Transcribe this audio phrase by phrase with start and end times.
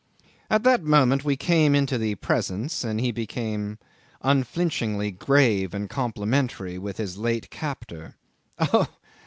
[0.49, 3.77] At that moment we came into the presence, and he became
[4.23, 8.15] unflinchingly grave and complimentary with his late captor.
[8.57, 8.87] Oh!